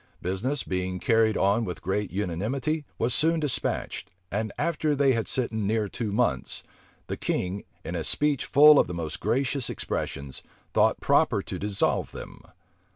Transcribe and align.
Business, 0.23 0.63
being 0.63 0.99
carried 0.99 1.37
on 1.37 1.63
with 1.63 1.83
great 1.83 2.09
unanimity, 2.09 2.85
was 2.97 3.13
soon 3.13 3.39
despatched; 3.39 4.09
and 4.31 4.51
after 4.57 4.95
they 4.95 5.11
had 5.11 5.27
sitten 5.27 5.67
near 5.67 5.87
two 5.87 6.11
months, 6.11 6.63
the 7.05 7.15
king, 7.15 7.63
in 7.85 7.93
a 7.93 8.03
speech 8.03 8.45
full 8.45 8.79
of 8.79 8.87
the 8.87 8.95
most 8.95 9.19
gracious 9.19 9.69
expressions, 9.69 10.41
thought 10.73 10.99
proper 11.01 11.43
to 11.43 11.59
dissolve 11.59 12.13
them. 12.13 12.41